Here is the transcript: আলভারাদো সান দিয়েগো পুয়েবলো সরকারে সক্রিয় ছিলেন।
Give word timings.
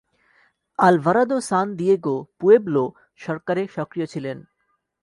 আলভারাদো 0.79 1.37
সান 1.49 1.67
দিয়েগো 1.79 2.15
পুয়েবলো 2.39 2.83
সরকারে 3.19 3.63
সক্রিয় 3.75 4.07
ছিলেন। 4.13 4.37